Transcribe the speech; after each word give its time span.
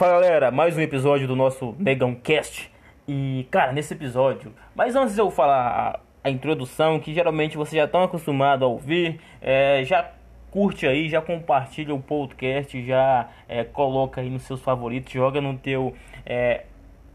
Fala 0.00 0.14
galera, 0.14 0.50
mais 0.50 0.78
um 0.78 0.80
episódio 0.80 1.28
do 1.28 1.36
nosso 1.36 1.76
Negão 1.78 2.14
Cast. 2.14 2.72
E 3.06 3.46
cara, 3.50 3.70
nesse 3.70 3.92
episódio, 3.92 4.50
mas 4.74 4.96
antes 4.96 5.14
de 5.14 5.20
eu 5.20 5.30
falar 5.30 6.00
a, 6.24 6.28
a 6.28 6.30
introdução, 6.30 6.98
que 6.98 7.12
geralmente 7.12 7.54
vocês 7.54 7.78
já 7.78 7.84
estão 7.84 8.02
acostumados 8.02 8.62
a 8.62 8.66
ouvir, 8.66 9.20
é, 9.42 9.84
já 9.84 10.10
curte 10.50 10.86
aí, 10.86 11.06
já 11.06 11.20
compartilha 11.20 11.94
o 11.94 12.00
podcast, 12.00 12.82
já 12.82 13.28
é, 13.46 13.62
coloca 13.62 14.22
aí 14.22 14.30
nos 14.30 14.44
seus 14.44 14.62
favoritos, 14.62 15.12
joga 15.12 15.38
no 15.38 15.58
teu 15.58 15.92
é, 16.24 16.64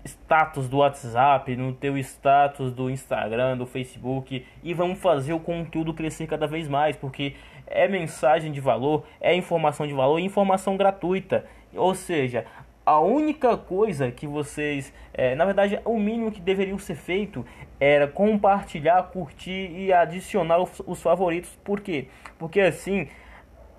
status 0.06 0.70
do 0.70 0.78
WhatsApp, 0.78 1.56
no 1.56 1.74
teu 1.74 1.98
status 1.98 2.72
do 2.72 2.92
Instagram, 2.92 3.58
do 3.58 3.66
Facebook 3.66 4.46
e 4.64 4.74
vamos 4.76 5.00
fazer 5.00 5.34
o 5.34 5.40
conteúdo 5.40 5.92
crescer 5.92 6.28
cada 6.28 6.46
vez 6.46 6.68
mais, 6.68 6.96
porque 6.96 7.34
é 7.66 7.88
mensagem 7.88 8.52
de 8.52 8.62
valor, 8.62 9.04
é 9.20 9.36
informação 9.36 9.88
de 9.88 9.94
valor 9.96 10.20
e 10.20 10.24
informação 10.24 10.78
gratuita. 10.78 11.46
Ou 11.76 11.94
seja, 11.94 12.46
a 12.86 13.00
única 13.00 13.58
coisa 13.58 14.12
que 14.12 14.28
vocês, 14.28 14.94
é, 15.14 15.34
na 15.36 15.44
verdade, 15.46 15.80
o 15.84 15.98
mínimo 15.98 16.32
que 16.32 16.40
deveriam 16.40 16.78
ser 16.78 16.96
feito 16.96 17.46
era 17.80 18.08
compartilhar, 18.08 19.02
curtir 19.04 19.72
e 19.72 19.92
adicionar 19.92 20.60
os, 20.60 20.82
os 20.86 21.02
favoritos. 21.02 21.58
Por 21.64 21.82
quê? 21.82 22.08
Porque 22.38 22.62
assim 22.62 23.08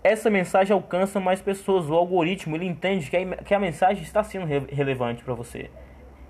essa 0.02 0.30
mensagem 0.30 0.72
alcança 0.72 1.18
mais 1.18 1.40
pessoas. 1.40 1.88
O 1.88 1.94
algoritmo 1.94 2.56
ele 2.56 2.64
entende 2.64 3.10
que 3.10 3.16
a, 3.16 3.36
que 3.36 3.54
a 3.54 3.58
mensagem 3.58 4.02
está 4.02 4.22
sendo 4.22 4.46
re 4.46 4.60
relevante 4.70 5.24
para 5.24 5.34
você. 5.34 5.70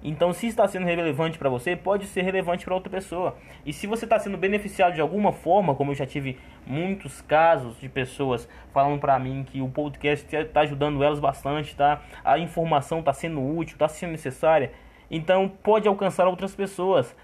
Então, 0.02 0.32
se 0.32 0.46
está 0.46 0.68
sendo 0.68 0.84
relevante 0.84 1.38
para 1.38 1.48
você, 1.48 1.74
pode 1.74 2.06
ser 2.06 2.22
relevante 2.22 2.64
para 2.64 2.74
outra 2.74 2.90
pessoa. 2.90 3.36
E 3.64 3.72
se 3.72 3.86
você 3.86 4.04
está 4.04 4.18
sendo 4.18 4.36
beneficiado 4.36 4.94
de 4.94 5.00
alguma 5.00 5.32
forma, 5.32 5.74
como 5.74 5.90
eu 5.90 5.94
já 5.94 6.06
tive 6.06 6.38
muitos 6.66 7.20
casos 7.22 7.78
de 7.80 7.88
pessoas 7.88 8.48
falando 8.72 9.00
para 9.00 9.18
mim 9.18 9.44
que 9.50 9.60
o 9.60 9.68
podcast 9.68 10.34
está 10.34 10.60
ajudando 10.60 11.02
elas 11.02 11.18
bastante, 11.18 11.74
tá? 11.74 12.02
A 12.24 12.38
informação 12.38 13.00
está 13.00 13.12
sendo 13.12 13.40
útil, 13.40 13.74
está 13.74 13.88
sendo 13.88 14.12
necessária. 14.12 14.72
Então, 15.10 15.48
pode 15.48 15.88
alcançar 15.88 16.26
outras 16.28 16.54
pessoas. 16.54 17.16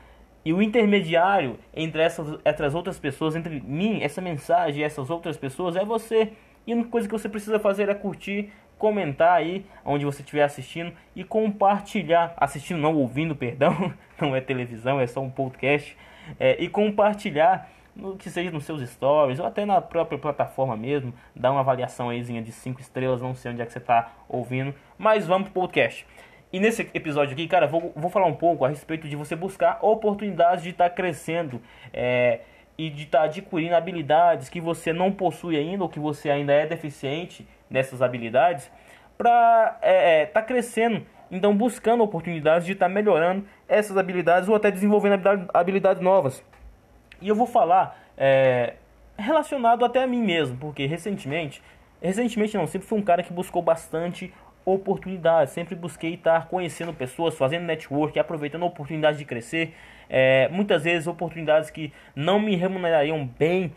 E 0.45 0.53
o 0.53 0.61
intermediário 0.61 1.59
entre 1.73 2.03
essas 2.03 2.39
entre 2.45 2.67
as 2.67 2.75
outras 2.75 2.99
pessoas, 2.99 3.37
entre 3.37 3.61
mim, 3.61 4.03
essa 4.03 4.21
mensagem 4.21 4.81
e 4.81 4.85
essas 4.85 5.09
outras 5.09 5.37
pessoas 5.37 5.77
é 5.77 5.85
você. 5.85 6.33
E 6.67 6.73
a 6.73 6.75
única 6.75 6.91
coisa 6.91 7.09
que 7.09 7.13
você 7.13 7.29
precisa 7.29 7.59
fazer 7.59 7.89
é 7.89 7.95
curtir, 7.95 8.53
comentar 8.83 9.37
aí 9.37 9.65
onde 9.85 10.05
você 10.05 10.23
estiver 10.23 10.43
assistindo 10.43 10.93
e 11.15 11.23
compartilhar, 11.23 12.35
assistindo 12.37 12.81
não 12.81 12.97
ouvindo, 12.97 13.33
perdão, 13.37 13.95
não 14.21 14.35
é 14.35 14.41
televisão, 14.41 14.99
é 14.99 15.07
só 15.07 15.21
um 15.21 15.31
podcast, 15.31 15.97
é, 16.41 16.61
e 16.61 16.69
compartilhar 16.69 17.71
no 17.95 18.17
que 18.17 18.29
seja 18.29 18.51
nos 18.51 18.65
seus 18.65 18.83
stories 18.91 19.39
ou 19.39 19.47
até 19.47 19.65
na 19.65 19.81
própria 19.81 20.19
plataforma 20.19 20.77
mesmo, 20.77 21.15
dar 21.33 21.53
uma 21.53 21.61
avaliação 21.61 22.09
ayzinha 22.09 22.43
de 22.43 22.51
5 22.51 22.81
estrelas, 22.81 23.23
não 23.23 23.37
sei 23.37 23.53
onde 23.53 23.63
é 23.63 23.67
que 23.67 23.71
você 23.71 23.79
está 23.79 24.15
ouvindo, 24.29 24.75
mas 24.99 25.29
vamos 25.29 25.51
pro 25.51 25.61
podcast. 25.61 26.05
E 26.53 26.59
nesse 26.59 26.83
episódio 26.93 27.35
aqui, 27.35 27.47
cara, 27.47 27.69
vou, 27.69 27.93
vou 27.95 28.11
falar 28.11 28.27
um 28.27 28.35
pouco 28.35 28.65
a 28.65 28.69
respeito 28.69 29.09
de 29.09 29.15
você 29.15 29.37
buscar 29.37 29.79
oportunidades 29.81 30.65
de 30.65 30.71
estar 30.71 30.91
tá 30.91 30.95
crescendo 30.95 31.63
é, 31.93 32.41
e 32.77 32.91
de 32.91 33.05
estar 33.05 33.19
tá 33.19 33.25
adquirindo 33.25 33.75
habilidades 33.75 34.49
que 34.49 34.61
você 34.61 34.93
não 34.93 35.13
possui 35.13 35.57
ainda 35.57 35.83
ou 35.83 35.89
que 35.89 36.01
você 36.01 36.31
ainda 36.31 36.53
é 36.53 36.67
deficiente 36.67 37.47
nessas 37.69 38.03
habilidades 38.03 38.71
para 39.17 39.77
estar 39.77 39.79
é, 39.83 40.23
é, 40.23 40.27
tá 40.27 40.43
crescendo. 40.43 41.07
Então, 41.31 41.57
buscando 41.57 42.03
oportunidades 42.03 42.67
de 42.67 42.73
estar 42.73 42.89
tá 42.89 42.93
melhorando 42.93 43.47
essas 43.69 43.97
habilidades 43.97 44.49
ou 44.49 44.55
até 44.55 44.71
desenvolvendo 44.71 45.49
habilidades, 45.55 46.03
novas. 46.03 46.45
E 47.21 47.29
eu 47.29 47.35
vou 47.35 47.47
falar 47.47 47.99
é, 48.19 48.75
relacionado 49.17 49.85
até 49.85 50.03
a 50.03 50.07
mim 50.07 50.23
mesmo, 50.23 50.57
porque 50.59 50.85
recentemente, 50.87 51.63
recentemente 52.03 52.57
não, 52.57 52.67
sempre 52.67 52.87
fui 52.87 52.99
um 52.99 53.03
cara 53.03 53.23
que 53.23 53.33
buscou 53.33 53.63
bastante 53.63 54.33
oportunidades. 54.65 55.53
Sempre 55.53 55.75
busquei 55.75 56.15
estar 56.15 56.47
conhecendo 56.49 56.93
pessoas, 56.93 57.37
fazendo 57.37 57.65
network, 57.65 58.19
aproveitando 58.19 58.65
oportunidades 58.65 59.19
de 59.19 59.25
crescer. 59.25 59.75
É, 60.09 60.49
muitas 60.49 60.85
vezes 60.85 61.07
oportunidades 61.07 61.71
que 61.71 61.93
não 62.15 62.39
me 62.39 62.57
remunerariam 62.57 63.27
bem 63.39 63.73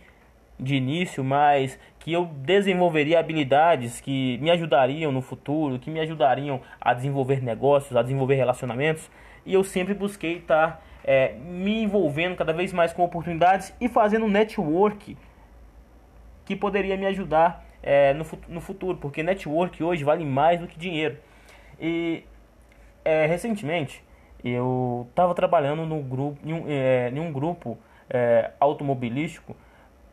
de 0.60 0.76
início, 0.76 1.24
mas 1.24 1.78
que 2.00 2.14
eu 2.14 2.26
desenvolveria 2.26 3.20
habilidades 3.20 4.00
que 4.00 4.38
me 4.38 4.50
ajudariam 4.52 5.12
no 5.12 5.22
futuro, 5.22 5.80
que 5.80 5.90
me 5.90 6.00
ajudariam 6.00 6.62
a 6.80 6.94
desenvolver 6.94 7.42
negócios, 7.42 7.96
a 7.96 8.02
desenvolver 8.02 8.36
relacionamentos. 8.36 9.10
E 9.46 9.54
eu 9.54 9.64
sempre 9.64 9.94
busquei 9.94 10.38
estar 10.38 10.84
é, 11.04 11.34
me 11.34 11.84
envolvendo 11.84 12.36
cada 12.36 12.54
vez 12.54 12.72
mais 12.72 12.94
com 12.94 13.04
oportunidades 13.04 13.74
e 13.82 13.90
fazendo 13.90 14.28
network 14.28 15.18
que 16.46 16.56
poderia 16.56 16.96
me 16.96 17.06
ajudar 17.08 17.65
é, 17.86 18.16
no, 18.16 18.26
no 18.50 18.60
futuro, 18.60 18.98
porque 18.98 19.22
network 19.22 19.82
hoje 19.84 20.04
vale 20.04 20.26
mais 20.26 20.60
do 20.60 20.68
que 20.68 20.78
dinheiro. 20.78 21.18
E 21.80 22.24
é, 23.06 23.28
recentemente 23.28 24.04
eu 24.44 25.06
estava 25.10 25.36
trabalhando 25.36 25.86
no 25.86 26.02
grupo, 26.02 26.40
em 26.44 26.54
um, 26.54 26.66
é, 26.68 27.10
em 27.10 27.20
um 27.20 27.32
grupo 27.32 27.78
é, 28.10 28.52
automobilístico 28.60 29.56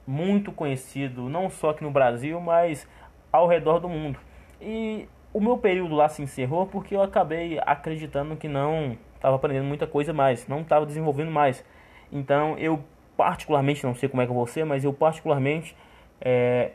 muito 0.06 0.53
conhecido, 0.53 1.28
não 1.28 1.49
só 1.49 1.71
aqui 1.71 1.82
no 1.82 1.91
Brasil, 1.91 2.38
mas 2.41 2.87
ao 3.32 3.47
redor 3.47 3.78
do 3.78 3.88
mundo. 3.88 4.19
E 4.61 5.09
o 5.32 5.41
meu 5.41 5.56
período 5.56 5.94
lá 5.94 6.09
se 6.09 6.22
encerrou 6.22 6.66
porque 6.66 6.94
eu 6.94 7.03
acabei 7.03 7.59
acreditando 7.65 8.37
que 8.37 8.49
não 8.49 8.99
estava 9.15 9.37
aprendendo 9.37 9.65
muita 9.65 9.87
coisa 9.87 10.12
mais, 10.12 10.47
não 10.47 10.61
estava 10.61 10.84
desenvolvendo 10.84 11.31
mais. 11.31 11.65
Então 12.11 12.59
eu 12.59 12.84
particularmente, 13.16 13.84
não 13.84 13.94
sei 13.94 14.09
como 14.09 14.21
é 14.21 14.27
que 14.27 14.32
você, 14.32 14.65
mas 14.65 14.84
eu 14.84 14.93
particularmente 14.93 15.77
é, 16.21 16.72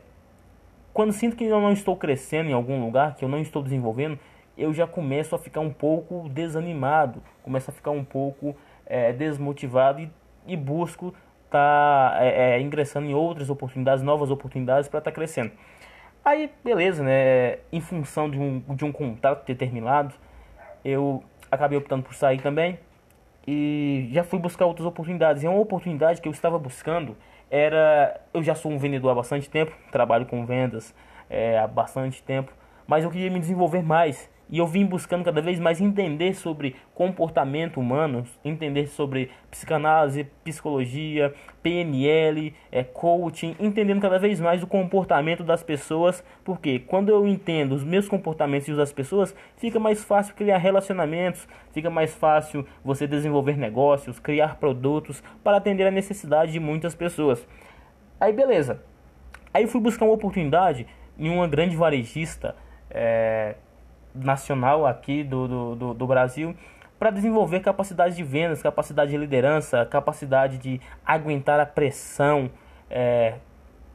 quando 0.98 1.12
sinto 1.12 1.36
que 1.36 1.44
eu 1.44 1.62
não 1.62 1.74
estou 1.74 1.96
crescendo 1.96 2.50
em 2.50 2.54
algum 2.54 2.84
lugar, 2.84 3.14
que 3.14 3.24
eu 3.24 3.30
não 3.30 3.40
estou 3.40 3.62
desenvolvendo, 3.62 4.18
eu 4.58 4.74
já 4.74 4.88
começo 4.88 5.36
a 5.36 5.38
ficar 5.38 5.60
um 5.60 5.70
pouco 5.70 6.28
desanimado, 6.28 7.22
começo 7.44 7.70
a 7.70 7.74
ficar 7.74 7.92
um 7.92 8.04
pouco 8.04 8.58
é, 8.84 9.14
desmotivado 9.14 10.02
e, 10.02 10.10
e 10.48 10.58
busco 10.58 11.14
estar 11.46 12.14
tá, 12.14 12.18
é, 12.20 12.56
é, 12.56 12.60
ingressando 12.60 13.06
em 13.06 13.14
outras 13.14 13.48
oportunidades, 13.48 14.04
novas 14.04 14.32
oportunidades 14.32 14.90
para 14.90 14.98
estar 14.98 15.12
tá 15.12 15.14
crescendo. 15.14 15.52
Aí, 16.26 16.50
beleza, 16.64 17.04
né? 17.04 17.60
Em 17.72 17.80
função 17.80 18.28
de 18.28 18.40
um, 18.40 18.64
de 18.70 18.84
um 18.84 18.92
contrato 18.92 19.46
determinado, 19.46 20.16
eu 20.84 21.24
acabei 21.52 21.78
optando 21.78 22.02
por 22.02 22.16
sair 22.16 22.42
também 22.42 22.80
e 23.48 24.10
já 24.12 24.24
fui 24.24 24.40
buscar 24.40 24.66
outras 24.66 24.88
oportunidades. 24.88 25.44
E 25.44 25.48
uma 25.48 25.60
oportunidade 25.60 26.20
que 26.20 26.28
eu 26.28 26.34
estava 26.34 26.58
buscando 26.58 27.16
era. 27.50 28.20
Eu 28.34 28.44
já 28.44 28.56
sou 28.56 28.72
um 28.72 28.78
vendedor 28.78 29.12
há 29.12 29.16
bastante 29.16 29.50
tempo, 29.50 29.72
trabalho 29.92 30.26
com 30.26 30.46
vendas 30.46 30.94
é, 31.30 31.58
há 31.58 31.68
bastante 31.68 32.24
tempo, 32.24 32.52
mas 32.86 33.04
eu 33.04 33.12
queria 33.12 33.30
me 33.30 33.40
desenvolver 33.40 33.82
mais. 33.84 34.30
E 34.50 34.60
eu 34.60 34.68
vim 34.68 34.86
buscando 34.86 35.26
cada 35.26 35.42
vez 35.42 35.60
mais 35.60 35.82
entender 35.82 36.34
sobre 36.34 36.76
comportamento 36.94 37.80
humano, 37.80 38.24
entender 38.46 38.88
sobre 38.88 39.30
psicanálise, 39.52 40.26
psicologia, 40.44 41.34
PNL, 41.62 42.54
é, 42.72 42.84
coaching, 42.84 43.56
entendendo 43.60 44.00
cada 44.00 44.18
vez 44.18 44.40
mais 44.40 44.64
o 44.64 44.68
comportamento 44.68 45.44
das 45.44 45.64
pessoas, 45.64 46.24
porque 46.46 46.80
quando 46.80 47.10
eu 47.10 47.28
entendo 47.28 47.74
os 47.74 47.84
meus 47.84 48.08
comportamentos 48.08 48.70
e 48.70 48.72
os 48.72 48.78
das 48.78 48.94
pessoas, 48.94 49.36
fica 49.58 49.80
mais 49.80 50.04
fácil 50.04 50.34
criar 50.34 50.60
relacionamentos, 50.60 51.48
fica 51.74 51.90
mais 51.90 52.16
fácil 52.16 52.66
você 52.84 53.06
desenvolver 53.06 53.58
negócios, 53.58 54.18
criar 54.18 54.56
produtos 54.56 55.22
para 55.44 55.58
atender 55.58 55.86
a 55.88 55.92
necessidade 55.92 56.54
de 56.54 56.60
muitas 56.60 56.96
pessoas. 56.96 57.46
Aí 58.20 58.32
beleza. 58.32 58.82
Aí 59.54 59.68
fui 59.68 59.82
buscar 59.82 60.06
uma 60.06 60.14
oportunidade 60.14 60.88
em 61.18 61.30
uma 61.30 61.48
grande 61.48 61.76
varejista. 61.76 62.56
É, 62.90 63.56
nacional 64.14 64.86
aqui 64.86 65.24
do, 65.24 65.48
do, 65.48 65.76
do, 65.76 65.94
do 65.94 66.08
Brasil 66.08 66.56
para 67.00 67.12
desenvolver 67.12 67.60
capacidade 67.60 68.16
de 68.16 68.24
vendas, 68.24 68.62
capacidade 68.62 69.12
de 69.12 69.18
liderança, 69.18 69.86
capacidade 69.86 70.58
de 70.58 70.82
aguentar 71.06 71.60
a 71.60 71.66
pressão, 71.66 72.50
é, 72.90 73.36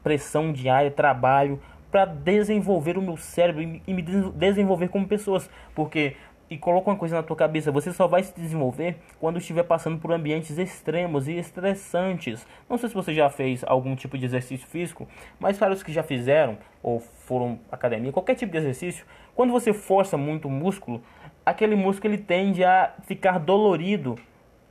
pressão 0.01 0.53
diária, 0.53 0.89
trabalho, 0.89 1.59
para 1.91 2.05
desenvolver 2.05 2.97
o 2.97 3.01
meu 3.01 3.17
cérebro 3.17 3.61
e 3.61 3.93
me 3.93 4.01
desenvolver 4.01 4.87
como 4.87 5.07
pessoas, 5.07 5.49
porque 5.75 6.15
e 6.53 6.57
coloca 6.59 6.91
uma 6.91 6.95
coisa 6.95 7.15
na 7.15 7.23
tua 7.23 7.35
cabeça, 7.35 7.71
você 7.71 7.91
só 7.91 8.07
vai 8.07 8.21
se 8.21 8.31
desenvolver 8.35 8.97
quando 9.19 9.39
estiver 9.39 9.63
passando 9.63 9.97
por 9.97 10.11
ambientes 10.11 10.59
extremos 10.59 11.27
e 11.27 11.33
estressantes. 11.35 12.45
Não 12.69 12.77
sei 12.77 12.89
se 12.89 12.95
você 12.95 13.11
já 13.11 13.27
fez 13.27 13.63
algum 13.65 13.95
tipo 13.95 14.19
de 14.19 14.25
exercício 14.25 14.67
físico, 14.67 15.07
mas 15.39 15.57
para 15.57 15.73
os 15.73 15.81
que 15.81 15.91
já 15.91 16.03
fizeram 16.03 16.59
ou 16.83 16.99
foram 16.99 17.59
academia, 17.71 18.11
qualquer 18.11 18.35
tipo 18.35 18.51
de 18.51 18.59
exercício, 18.59 19.03
quando 19.35 19.51
você 19.51 19.73
força 19.73 20.15
muito 20.15 20.47
o 20.47 20.51
músculo, 20.51 21.01
aquele 21.43 21.75
músculo 21.75 22.13
ele 22.13 22.21
tende 22.21 22.63
a 22.63 22.93
ficar 23.07 23.39
dolorido 23.39 24.15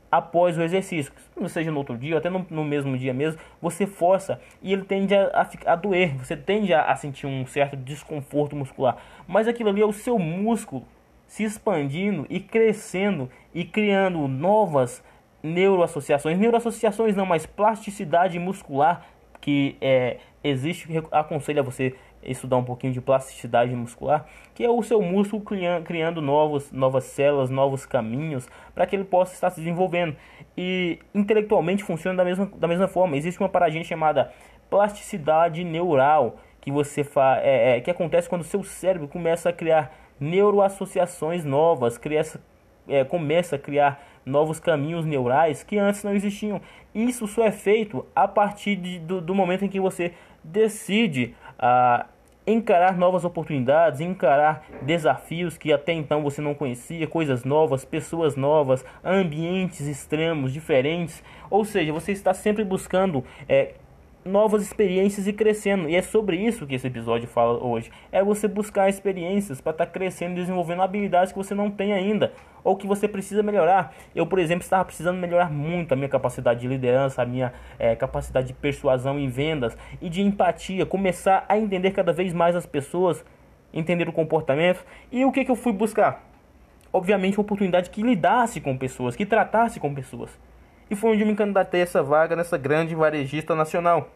após 0.09 0.57
o 0.57 0.61
exercício, 0.61 1.11
seja 1.49 1.69
no 1.69 1.79
outro 1.79 1.97
dia, 1.97 2.17
até 2.17 2.29
no, 2.29 2.45
no, 2.49 2.63
mesmo 2.63 2.97
dia 2.97 3.13
mesmo, 3.13 3.41
você 3.61 3.85
força 3.85 4.39
e 4.61 4.71
ele 4.71 4.85
tende 4.85 5.13
a, 5.13 5.25
a, 5.33 5.73
a 5.73 5.75
doer, 5.75 6.15
você 6.15 6.37
tende 6.37 6.73
a, 6.73 6.85
a 6.85 6.95
sentir 6.95 7.27
um 7.27 7.45
certo 7.45 7.75
desconforto 7.75 8.55
muscular, 8.55 8.95
mas 9.27 9.49
aquilo 9.49 9.69
ali 9.69 9.81
é 9.81 9.85
o 9.85 9.91
seu 9.91 10.17
músculo 10.17 10.85
se 11.33 11.43
expandindo 11.43 12.27
e 12.29 12.39
crescendo 12.39 13.27
e 13.55 13.65
criando 13.65 14.27
novas 14.27 15.03
neuroassociações, 15.41 16.37
neuroassociações 16.37 17.15
não, 17.15 17.25
mas 17.25 17.43
plasticidade 17.43 18.37
muscular 18.37 19.07
que 19.41 19.75
é, 19.81 20.17
existe, 20.43 20.87
aconselho 21.11 21.61
a 21.61 21.63
você 21.63 21.95
estudar 22.21 22.57
um 22.57 22.63
pouquinho 22.63 22.93
de 22.93 23.01
plasticidade 23.01 23.73
muscular, 23.75 24.27
que 24.53 24.63
é 24.63 24.69
o 24.69 24.83
seu 24.83 25.01
músculo 25.01 25.43
criando 25.83 26.21
novos, 26.21 26.71
novas 26.71 27.05
células, 27.05 27.49
novos 27.49 27.83
caminhos, 27.83 28.47
para 28.75 28.85
que 28.85 28.95
ele 28.95 29.03
possa 29.03 29.33
estar 29.33 29.49
se 29.49 29.59
desenvolvendo. 29.59 30.15
E 30.55 30.99
intelectualmente 31.15 31.83
funciona 31.83 32.15
da 32.15 32.23
mesma, 32.23 32.45
da 32.55 32.67
mesma 32.67 32.87
forma. 32.87 33.17
Existe 33.17 33.39
uma 33.39 33.49
paradinha 33.49 33.83
chamada 33.83 34.31
plasticidade 34.69 35.63
neural, 35.63 36.37
que 36.61 36.71
você 36.71 37.03
fa 37.03 37.39
é, 37.41 37.77
é, 37.77 37.81
que 37.81 37.89
acontece 37.89 38.29
quando 38.29 38.41
o 38.41 38.45
seu 38.45 38.63
cérebro 38.63 39.07
começa 39.07 39.49
a 39.49 39.53
criar 39.53 40.02
neuroassociações 40.23 41.43
novas, 41.43 41.97
cria, 41.97 42.21
é, 42.87 43.03
começa 43.03 43.57
a 43.57 43.59
criar 43.59 44.01
novos 44.25 44.59
caminhos 44.59 45.05
neurais 45.05 45.63
que 45.63 45.77
antes 45.77 46.03
não 46.03 46.15
existiam. 46.15 46.61
Isso 46.95 47.27
só 47.27 47.43
é 47.43 47.51
feito 47.51 48.05
a 48.15 48.27
partir 48.27 48.75
de, 48.77 48.99
do, 48.99 49.19
do 49.19 49.35
momento 49.35 49.65
em 49.65 49.67
que 49.69 49.79
você 49.79 50.13
decide 50.43 51.35
ah, 51.59 52.05
encarar 52.45 52.97
novas 52.97 53.25
oportunidades, 53.25 53.99
encarar 53.99 54.65
desafios 54.81 55.57
que 55.57 55.73
até 55.73 55.93
então 55.93 56.21
você 56.23 56.41
não 56.41 56.53
conhecia, 56.53 57.07
coisas 57.07 57.43
novas, 57.43 57.83
pessoas 57.83 58.35
novas, 58.35 58.85
ambientes 59.03 59.81
extremos, 59.87 60.53
diferentes. 60.53 61.23
Ou 61.49 61.65
seja, 61.65 61.91
você 61.91 62.11
está 62.11 62.33
sempre 62.33 62.63
buscando 62.63 63.23
é, 63.47 63.73
novas 64.25 64.61
experiências 64.61 65.27
e 65.27 65.33
crescendo. 65.33 65.89
E 65.89 65.95
é 65.95 66.01
sobre 66.01 66.37
isso 66.37 66.65
que 66.65 66.75
esse 66.75 66.87
episódio 66.87 67.27
fala 67.27 67.63
hoje. 67.63 67.91
É 68.11 68.23
você 68.23 68.47
buscar 68.47 68.89
experiências 68.89 69.59
para 69.59 69.71
estar 69.71 69.85
tá 69.85 69.91
crescendo 69.91 70.33
e 70.33 70.35
desenvolvendo 70.35 70.81
habilidades 70.81 71.31
que 71.31 71.37
você 71.37 71.53
não 71.53 71.69
tem 71.69 71.93
ainda 71.93 72.31
ou 72.63 72.77
que 72.77 72.87
você 72.87 73.07
precisa 73.07 73.43
melhorar. 73.43 73.93
Eu, 74.15 74.25
por 74.25 74.39
exemplo, 74.39 74.63
estava 74.63 74.85
precisando 74.85 75.17
melhorar 75.17 75.51
muito 75.51 75.91
a 75.91 75.95
minha 75.95 76.07
capacidade 76.07 76.61
de 76.61 76.67
liderança, 76.67 77.21
a 77.21 77.25
minha 77.25 77.53
é, 77.77 77.95
capacidade 77.95 78.47
de 78.47 78.53
persuasão 78.53 79.19
em 79.19 79.27
vendas 79.27 79.77
e 80.01 80.09
de 80.09 80.21
empatia, 80.21 80.85
começar 80.85 81.45
a 81.49 81.57
entender 81.57 81.91
cada 81.91 82.13
vez 82.13 82.33
mais 82.33 82.55
as 82.55 82.65
pessoas, 82.65 83.23
entender 83.73 84.07
o 84.07 84.13
comportamento. 84.13 84.85
E 85.11 85.25
o 85.25 85.31
que, 85.31 85.43
que 85.43 85.51
eu 85.51 85.55
fui 85.55 85.73
buscar? 85.73 86.23
Obviamente, 86.91 87.37
uma 87.37 87.41
oportunidade 87.41 87.89
que 87.89 88.01
lidasse 88.01 88.61
com 88.61 88.77
pessoas, 88.77 89.15
que 89.15 89.25
tratasse 89.25 89.79
com 89.79 89.93
pessoas 89.93 90.29
e 90.93 90.95
foi 90.95 91.11
onde 91.11 91.25
me 91.25 91.35
candidatei 91.35 91.81
a 91.81 91.83
essa 91.83 92.01
vaga 92.01 92.35
nessa 92.35 92.57
grande 92.57 92.95
varejista 92.95 93.53
nacional. 93.53 94.09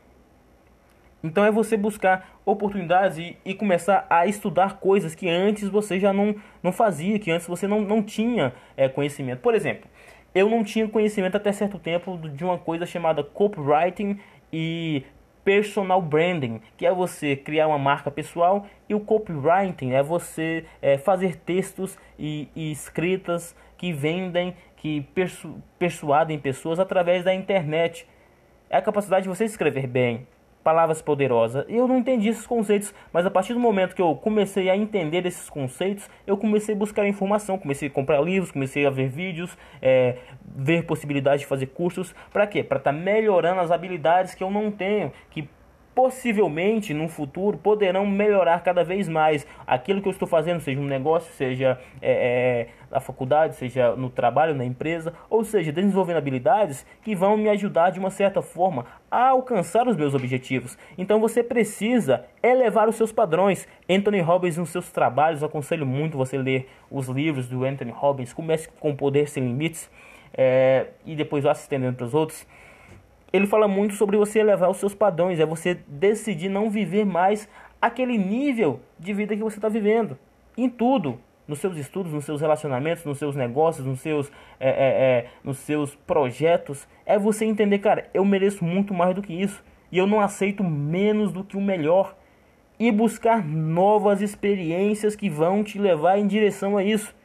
Então 1.23 1.43
é 1.43 1.51
você 1.51 1.75
buscar 1.75 2.39
oportunidades 2.45 3.17
e, 3.17 3.35
e, 3.43 3.53
começar 3.53 4.05
a 4.09 4.27
estudar 4.27 4.79
coisas 4.79 5.15
que 5.15 5.27
antes 5.27 5.67
você 5.67 5.99
já 5.99 6.13
não, 6.13 6.35
não 6.61 6.71
fazia, 6.71 7.17
que 7.17 7.31
antes 7.31 7.47
você 7.47 7.67
não, 7.67 7.81
não 7.81 8.03
tinha 8.03 8.53
é, 8.77 8.87
conhecimento. 8.87 9.41
Por 9.41 9.55
exemplo, 9.55 9.89
eu 10.33 10.47
não 10.47 10.63
tinha 10.63 10.87
conhecimento 10.87 11.35
até 11.35 11.51
certo 11.51 11.79
tempo 11.79 12.17
de 12.17 12.43
uma 12.43 12.57
coisa 12.57 12.85
chamada 12.85 13.23
copywriting 13.23 14.19
e 14.53 15.03
personal 15.43 16.01
branding, 16.01 16.61
que 16.77 16.85
é 16.85 16.93
você 16.93 17.35
criar 17.35 17.67
uma 17.67 17.79
marca 17.79 18.11
pessoal, 18.11 18.67
e 18.87 18.93
o 18.93 18.99
copywriting 18.99 19.93
é 19.93 20.03
você 20.03 20.65
é, 20.81 20.97
fazer 20.97 21.37
textos 21.37 21.97
e, 22.19 22.47
e 22.55 22.71
escritas 22.71 23.55
que 23.77 23.93
vendem 23.93 24.55
que 24.87 25.01
persu 25.13 25.61
persuadem 25.77 26.39
pessoas 26.39 26.79
através 26.79 27.25
da 27.25 27.33
internet. 27.33 28.07
É 28.69 28.77
a 28.77 28.81
capacidade 28.81 29.23
de 29.23 29.29
você 29.29 29.43
escrever 29.43 29.85
bem, 29.85 30.25
palavras 30.63 31.01
poderosas. 31.01 31.65
Eu 31.67 31.87
não 31.87 31.97
entendi 31.97 32.29
esses 32.29 32.47
conceitos, 32.47 32.93
mas 33.11 33.25
a 33.25 33.31
partir 33.31 33.53
do 33.53 33.59
momento 33.59 33.93
que 33.93 34.01
eu 34.01 34.15
comecei 34.15 34.69
a 34.69 34.77
entender 34.77 35.25
esses 35.25 35.49
conceitos, 35.49 36.09
eu 36.25 36.37
comecei 36.37 36.73
a 36.73 36.77
buscar 36.77 37.05
informação, 37.05 37.57
comecei 37.57 37.89
a 37.89 37.91
comprar 37.91 38.21
livros, 38.21 38.51
comecei 38.51 38.85
a 38.85 38.89
ver 38.89 39.09
vídeos, 39.09 39.57
é, 39.81 40.17
ver 40.41 40.85
possibilidades 40.85 41.41
de 41.41 41.47
fazer 41.47 41.67
cursos. 41.67 42.15
Para 42.31 42.47
quê? 42.47 42.63
Para 42.63 42.77
estar 42.77 42.93
tá 42.93 42.97
melhorando 42.97 43.59
as 43.59 43.71
habilidades 43.71 44.35
que 44.35 44.43
eu 44.43 44.49
não 44.49 44.71
tenho, 44.71 45.11
que 45.29 45.49
possivelmente 45.97 46.93
no 46.93 47.07
futuro 47.07 47.57
poderão 47.57 48.05
melhorar 48.05 48.61
cada 48.61 48.83
vez 48.83 49.09
mais 49.09 49.47
aquilo 49.65 49.99
que 49.99 50.07
eu 50.07 50.11
estou 50.11 50.27
fazendo, 50.27 50.59
seja 50.59 50.79
um 50.79 50.85
negócio, 50.85 51.33
seja 51.33 51.79
é, 51.99 52.11
é, 52.11 52.67
na 52.91 52.99
faculdade, 52.99 53.55
seja 53.55 53.95
no 53.95 54.07
trabalho, 54.07 54.53
na 54.53 54.63
empresa, 54.63 55.11
ou 55.27 55.43
seja, 55.43 55.71
desenvolvendo 55.71 56.17
habilidades 56.17 56.85
que 57.01 57.15
vão 57.15 57.35
me 57.35 57.49
ajudar 57.49 57.89
de 57.89 57.97
uma 57.97 58.11
certa 58.11 58.43
forma 58.43 58.85
a 59.09 59.29
alcançar 59.29 59.87
os 59.87 59.95
meus 59.95 60.13
objetivos. 60.13 60.77
Então 60.99 61.19
você 61.19 61.41
precisa 61.41 62.25
elevar 62.43 62.87
os 62.87 62.95
seus 62.95 63.11
padrões. 63.11 63.67
Anthony 63.89 64.21
Robbins 64.21 64.55
nos 64.55 64.69
seus 64.69 64.91
trabalhos, 64.91 65.41
aconselho 65.41 65.87
muito 65.87 66.15
você 66.15 66.37
ler 66.37 66.69
os 66.91 67.07
livros 67.07 67.47
do 67.47 67.65
Anthony 67.65 67.89
Robbins, 67.89 68.33
comece 68.33 68.69
com 68.79 68.95
Poder 68.95 69.27
Sem 69.27 69.43
Limites 69.43 69.89
é, 70.31 70.89
e 71.03 71.15
depois 71.15 71.43
vá 71.43 71.55
se 71.55 71.63
estendendo 71.63 71.97
para 71.97 72.05
os 72.05 72.13
outros 72.13 72.45
ele 73.31 73.47
fala 73.47 73.67
muito 73.67 73.93
sobre 73.95 74.17
você 74.17 74.39
elevar 74.39 74.69
os 74.69 74.77
seus 74.77 74.95
padrões, 74.95 75.39
é 75.39 75.45
você 75.45 75.75
decidir 75.87 76.49
não 76.49 76.69
viver 76.69 77.05
mais 77.05 77.47
aquele 77.81 78.17
nível 78.17 78.79
de 78.97 79.13
vida 79.13 79.35
que 79.35 79.43
você 79.43 79.57
está 79.57 79.69
vivendo. 79.69 80.17
Em 80.57 80.69
tudo, 80.69 81.19
nos 81.47 81.59
seus 81.59 81.77
estudos, 81.77 82.11
nos 82.11 82.25
seus 82.25 82.41
relacionamentos, 82.41 83.05
nos 83.05 83.17
seus 83.17 83.35
negócios, 83.35 83.85
nos 83.85 84.01
seus, 84.01 84.31
é, 84.59 84.69
é, 84.69 84.71
é, 84.71 85.29
nos 85.43 85.57
seus 85.57 85.95
projetos, 85.95 86.87
é 87.05 87.17
você 87.17 87.45
entender, 87.45 87.79
cara, 87.79 88.09
eu 88.13 88.25
mereço 88.25 88.65
muito 88.65 88.93
mais 88.93 89.15
do 89.15 89.21
que 89.21 89.33
isso 89.33 89.63
e 89.91 89.97
eu 89.97 90.05
não 90.05 90.19
aceito 90.19 90.63
menos 90.63 91.31
do 91.31 91.43
que 91.43 91.55
o 91.55 91.61
melhor 91.61 92.15
e 92.79 92.91
buscar 92.91 93.43
novas 93.45 94.21
experiências 94.21 95.15
que 95.15 95.29
vão 95.29 95.63
te 95.63 95.79
levar 95.79 96.17
em 96.17 96.27
direção 96.27 96.77
a 96.77 96.83
isso. 96.83 97.15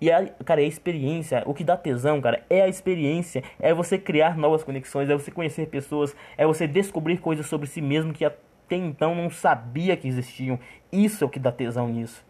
E, 0.00 0.10
a, 0.10 0.26
cara, 0.44 0.62
é 0.62 0.64
a 0.64 0.68
experiência. 0.68 1.42
O 1.46 1.52
que 1.52 1.62
dá 1.62 1.76
tesão, 1.76 2.20
cara, 2.20 2.42
é 2.48 2.62
a 2.62 2.68
experiência. 2.68 3.42
É 3.58 3.74
você 3.74 3.98
criar 3.98 4.36
novas 4.36 4.64
conexões, 4.64 5.10
é 5.10 5.12
você 5.12 5.30
conhecer 5.30 5.66
pessoas, 5.66 6.16
é 6.36 6.46
você 6.46 6.66
descobrir 6.66 7.18
coisas 7.18 7.46
sobre 7.46 7.66
si 7.66 7.82
mesmo 7.82 8.12
que 8.12 8.24
até 8.24 8.76
então 8.76 9.14
não 9.14 9.28
sabia 9.28 9.96
que 9.96 10.08
existiam. 10.08 10.58
Isso 10.90 11.22
é 11.22 11.26
o 11.26 11.30
que 11.30 11.38
dá 11.38 11.52
tesão 11.52 11.88
nisso. 11.88 12.24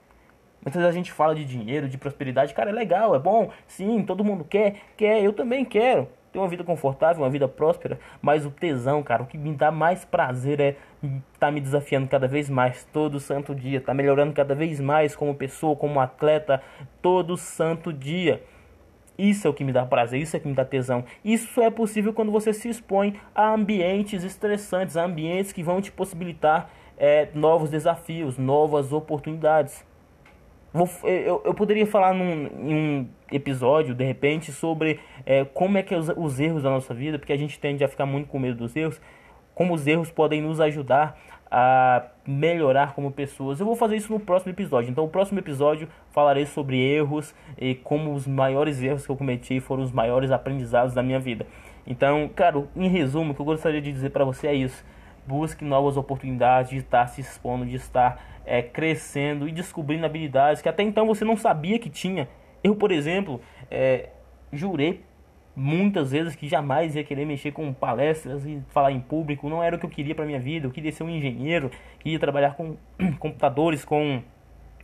Muitas 0.63 0.83
vezes 0.83 0.95
a 0.95 0.97
gente 0.97 1.13
fala 1.13 1.35
de 1.35 1.45
dinheiro, 1.45 1.89
de 1.89 1.97
prosperidade. 1.97 2.53
Cara, 2.53 2.71
é 2.71 2.73
legal, 2.73 3.15
é 3.15 3.19
bom. 3.19 3.51
Sim, 3.67 4.03
todo 4.03 4.25
mundo 4.25 4.45
quer. 4.45 4.77
Quer, 4.97 5.23
eu 5.23 5.33
também 5.33 5.65
quero 5.65 6.09
ter 6.33 6.39
uma 6.39 6.49
vida 6.49 6.63
confortável, 6.63 7.23
uma 7.23 7.31
vida 7.31 7.49
próspera, 7.49 7.99
mas 8.23 8.47
o 8.47 8.51
tesão, 8.51 9.03
cara, 9.03 9.23
o 9.23 9.27
que 9.27 9.37
me 9.37 9.53
dá 9.53 9.71
mais 9.71 10.05
prazer 10.05 10.61
é 10.61 10.77
tá 11.39 11.51
me 11.51 11.61
desafiando 11.61 12.07
cada 12.07 12.29
vez 12.29 12.51
mais 12.51 12.85
todo 12.93 13.19
santo 13.19 13.55
dia, 13.55 13.81
tá 13.81 13.95
melhorando 13.95 14.33
cada 14.33 14.55
vez 14.55 14.81
mais 14.81 15.17
como 15.17 15.35
pessoa, 15.35 15.75
como 15.75 15.99
atleta, 15.99 16.63
todo 17.01 17.37
santo 17.37 17.93
dia. 17.93 18.43
Isso 19.19 19.47
é 19.47 19.51
o 19.51 19.55
que 19.55 19.65
me 19.65 19.73
dá 19.73 19.85
prazer, 19.85 20.21
isso 20.21 20.35
é 20.35 20.39
o 20.39 20.43
que 20.43 20.49
me 20.49 20.55
dá 20.55 20.65
tesão. 20.65 21.05
Isso 21.23 21.61
é 21.61 21.71
possível 21.71 22.13
quando 22.13 22.33
você 22.33 22.55
se 22.55 22.69
expõe 22.69 23.21
a 23.35 23.53
ambientes 23.53 24.25
estressantes, 24.25 24.97
a 24.97 25.05
ambientes 25.05 25.53
que 25.53 25.63
vão 25.63 25.81
te 25.81 25.93
possibilitar 25.93 26.71
é, 26.97 27.29
novos 27.35 27.71
desafios, 27.71 28.39
novas 28.39 28.93
oportunidades. 28.93 29.85
Vou, 30.73 30.89
eu, 31.05 31.43
eu 31.45 31.55
poderia 31.55 31.87
falar 31.87 32.15
num, 32.15 32.47
em 32.47 32.75
um 32.75 33.09
episódio, 33.33 33.95
de 33.95 34.05
repente, 34.05 34.53
sobre 34.53 35.01
é, 35.27 35.45
como 35.45 35.79
é 35.79 35.83
que 35.83 35.93
é 35.93 35.99
os, 35.99 36.09
os 36.17 36.39
erros 36.39 36.63
da 36.63 36.71
nossa 36.71 36.95
vida, 36.95 37.19
porque 37.19 37.33
a 37.33 37.37
gente 37.37 37.59
tende 37.59 37.83
a 37.83 37.89
ficar 37.89 38.07
muito 38.07 38.29
com 38.29 38.39
medo 38.39 38.59
dos 38.59 38.77
erros, 38.77 39.01
como 39.55 39.75
os 39.75 39.87
erros 39.87 40.11
podem 40.11 40.41
nos 40.41 40.61
ajudar 40.61 41.19
a 41.51 42.05
melhorar 42.25 42.95
como 42.95 43.11
pessoas. 43.11 43.59
Eu 43.59 43.67
vou 43.67 43.75
fazer 43.75 43.97
isso 43.97 44.13
no 44.13 44.21
próximo 44.21 44.53
episódio. 44.53 44.91
Então, 44.91 45.05
no 45.05 45.11
próximo 45.11 45.41
episódio 45.41 45.89
falarei 46.13 46.47
sobre 46.47 46.79
erros 46.79 47.35
e 47.59 47.75
como 47.75 48.15
os 48.15 48.27
maiores 48.27 48.81
erros 48.81 49.05
que 49.05 49.11
eu 49.11 49.17
cometi 49.17 49.59
foram 49.59 49.83
os 49.83 49.91
maiores 49.91 50.31
aprendizados 50.31 50.95
da 50.95 51.03
minha 51.03 51.19
vida. 51.19 51.47
Então, 51.85 52.31
cara, 52.35 52.63
em 52.77 52.89
resumo, 52.89 53.33
o 53.33 53.35
que 53.35 53.41
eu 53.41 53.47
gostaria 53.47 53.83
de 53.83 53.91
dizer 53.91 54.11
para 54.11 54.25
você 54.25 54.47
é 54.47 54.55
isso. 54.55 54.85
Busque 55.31 55.65
novas 55.65 55.97
oportunidades 55.97 56.71
de 56.73 56.79
estar 56.79 57.07
se 57.07 57.21
expondo, 57.21 57.65
de 57.65 57.77
estar 57.77 58.21
é, 58.45 58.61
crescendo 58.61 59.49
e 59.49 59.53
descobrindo 59.53 60.05
habilidades 60.05 60.61
que 60.61 60.69
até 60.69 60.83
então 60.83 61.07
você 61.07 61.25
não 61.25 61.37
sabia 61.37 61.79
que 61.79 61.89
tinha. 61.89 62.29
Eu, 62.65 62.75
por 62.75 62.91
exemplo, 62.91 63.41
é, 63.71 64.09
jurei 64.53 65.05
muitas 65.55 66.11
vezes 66.11 66.35
que 66.35 66.49
jamais 66.49 66.97
ia 66.97 67.05
querer 67.05 67.25
mexer 67.25 67.53
com 67.53 67.73
palestras 67.73 68.45
e 68.45 68.61
falar 68.71 68.91
em 68.91 68.99
público. 68.99 69.49
Não 69.49 69.63
era 69.63 69.77
o 69.77 69.79
que 69.79 69.87
eu 69.87 69.91
queria 69.91 70.17
para 70.17 70.27
minha 70.27 70.41
vida. 70.41 70.67
Eu 70.67 70.73
queria 70.73 70.91
ser 70.91 71.05
um 71.05 71.09
engenheiro, 71.09 71.71
queria 72.01 72.19
trabalhar 72.19 72.57
com 72.57 72.77
computadores, 73.21 73.85
com 73.85 74.25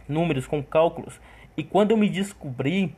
números, 0.09 0.47
com 0.47 0.63
cálculos. 0.63 1.21
E 1.57 1.65
quando 1.65 1.91
eu 1.91 1.97
me 1.97 2.09
descobri 2.09 2.95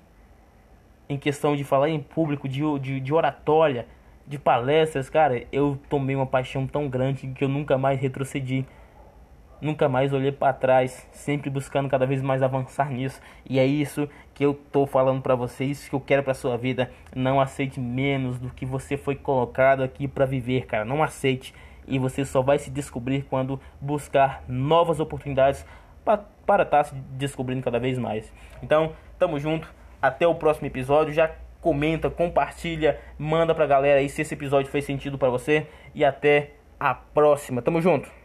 em 1.09 1.17
questão 1.17 1.57
de 1.57 1.65
falar 1.65 1.89
em 1.89 1.99
público, 1.99 2.47
de, 2.47 2.61
de, 2.79 3.01
de 3.01 3.15
oratória, 3.15 3.87
de 4.29 4.39
palestras, 4.39 5.09
cara, 5.09 5.47
eu 5.51 5.79
tomei 5.89 6.15
uma 6.15 6.27
paixão 6.27 6.67
tão 6.67 6.87
grande 6.87 7.27
que 7.29 7.43
eu 7.43 7.49
nunca 7.49 7.79
mais 7.79 7.99
retrocedi. 7.99 8.67
Nunca 9.61 9.89
mais 9.89 10.13
olhei 10.13 10.31
para 10.31 10.53
trás, 10.53 11.09
sempre 11.11 11.51
buscando 11.51 11.89
cada 11.89 12.07
vez 12.07 12.23
mais 12.23 12.43
avançar 12.43 12.91
nisso. 12.91 13.21
E 13.49 13.59
é 13.59 13.67
isso 13.67 14.09
que 14.35 14.45
eu 14.45 14.55
tô 14.55 14.87
falando 14.87 15.21
para 15.21 15.35
vocês, 15.35 15.89
que 15.89 15.95
eu 15.95 16.01
quero 16.01 16.23
para 16.23 16.35
sua 16.35 16.57
vida. 16.57 16.91
Não 17.17 17.41
aceite 17.41 17.81
menos 17.81 18.39
do 18.39 18.51
que 18.51 18.65
você 18.65 18.97
foi 18.97 19.17
colocado 19.17 19.83
aqui 19.83 20.07
para 20.07 20.27
viver, 20.27 20.67
cara. 20.67 20.85
Não 20.85 21.03
aceite 21.03 21.55
e 21.89 21.99
você 21.99 22.25
só 22.25 22.43
vai 22.43 22.59
se 22.59 22.71
descobrir 22.71 23.23
quando 23.31 23.59
buscar 23.81 24.45
novas 24.47 25.01
oportunidades 25.01 25.65
para 26.05 26.63
estar 26.63 26.65
tá 26.67 26.85
se 26.85 26.95
descobrindo 26.95 27.63
cada 27.63 27.81
vez 27.81 27.99
mais. 27.99 28.33
Então, 28.63 28.93
tamo 29.19 29.41
junto. 29.41 29.75
Até 30.01 30.29
o 30.29 30.35
próximo 30.35 30.67
episódio. 30.69 31.13
Já 31.13 31.31
comenta, 31.61 32.11
compartilha, 32.11 32.99
manda 33.19 33.55
pra 33.55 33.67
galera 33.67 34.01
aí 34.01 34.09
se 34.09 34.23
esse 34.23 34.35
episódio 34.35 34.71
fez 34.71 34.85
sentido 34.85 35.19
para 35.19 35.31
você 35.31 35.67
e 35.95 36.05
até 36.05 36.53
a 36.79 36.95
próxima. 36.95 37.63
Tamo 37.63 37.81
junto. 37.81 38.18